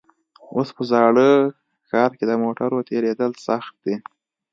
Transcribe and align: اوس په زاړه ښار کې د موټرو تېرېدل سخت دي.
اوس 0.55 0.69
په 0.75 0.83
زاړه 0.91 1.29
ښار 1.89 2.11
کې 2.17 2.25
د 2.27 2.33
موټرو 2.43 2.79
تېرېدل 2.89 3.31
سخت 3.47 3.73
دي. 3.85 3.95